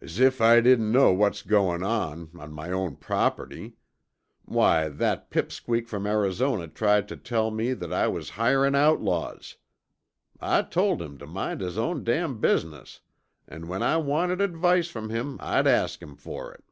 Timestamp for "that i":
7.72-8.08